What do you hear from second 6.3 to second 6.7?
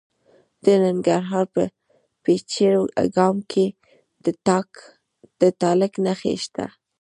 شته.